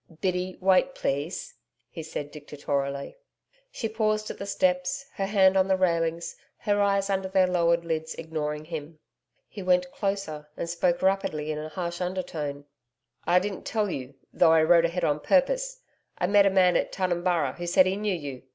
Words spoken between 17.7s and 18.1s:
he